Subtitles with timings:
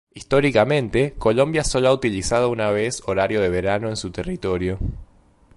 [0.15, 4.79] Históricamente, Colombia sólo ha utilizado una vez horario de verano en su territorio.